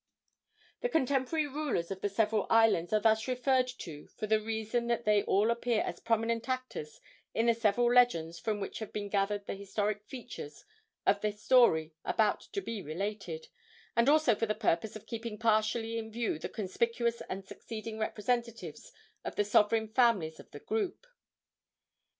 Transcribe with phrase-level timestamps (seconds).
[0.79, 5.05] The contemporary rulers of the several islands are thus referred to for the reason that
[5.05, 6.99] they all appear as prominent actors
[7.35, 10.65] in the several legends from which have been gathered the historic features
[11.05, 13.49] of the story about to be related,
[13.95, 18.91] and also for the purpose of keeping partially in view the conspicuous and succeeding representatives
[19.23, 21.05] of the sovereign families of the group.